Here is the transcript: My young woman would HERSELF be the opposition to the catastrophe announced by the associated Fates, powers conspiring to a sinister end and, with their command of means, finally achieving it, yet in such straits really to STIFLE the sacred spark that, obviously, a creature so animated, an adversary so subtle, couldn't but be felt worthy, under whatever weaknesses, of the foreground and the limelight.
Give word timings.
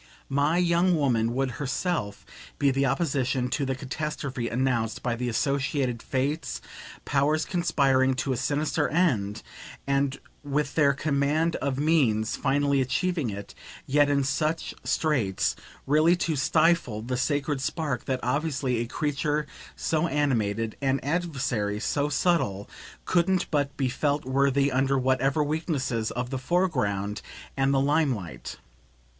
My 0.29 0.57
young 0.57 0.95
woman 0.95 1.31
would 1.35 1.51
HERSELF 1.59 2.25
be 2.57 2.71
the 2.71 2.87
opposition 2.87 3.49
to 3.49 3.65
the 3.67 3.75
catastrophe 3.75 4.49
announced 4.49 5.03
by 5.03 5.15
the 5.15 5.29
associated 5.29 6.01
Fates, 6.01 6.59
powers 7.05 7.45
conspiring 7.45 8.15
to 8.15 8.33
a 8.33 8.37
sinister 8.37 8.87
end 8.89 9.43
and, 9.85 10.19
with 10.43 10.73
their 10.73 10.93
command 10.93 11.55
of 11.57 11.77
means, 11.77 12.35
finally 12.35 12.81
achieving 12.81 13.29
it, 13.29 13.53
yet 13.85 14.09
in 14.09 14.23
such 14.23 14.73
straits 14.83 15.55
really 15.85 16.15
to 16.15 16.35
STIFLE 16.35 17.03
the 17.03 17.15
sacred 17.15 17.61
spark 17.61 18.05
that, 18.05 18.19
obviously, 18.23 18.77
a 18.79 18.87
creature 18.87 19.45
so 19.75 20.07
animated, 20.07 20.75
an 20.81 20.99
adversary 21.01 21.79
so 21.79 22.09
subtle, 22.09 22.67
couldn't 23.05 23.51
but 23.51 23.77
be 23.77 23.87
felt 23.87 24.25
worthy, 24.25 24.71
under 24.71 24.97
whatever 24.97 25.43
weaknesses, 25.43 26.09
of 26.09 26.31
the 26.31 26.39
foreground 26.39 27.21
and 27.55 27.71
the 27.71 27.79
limelight. 27.79 28.57